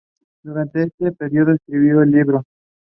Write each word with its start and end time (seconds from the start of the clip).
Durante 0.41 0.81
este 0.81 1.11
período 1.11 1.51
escribió 1.53 2.01
el 2.01 2.09
libro. 2.09 2.43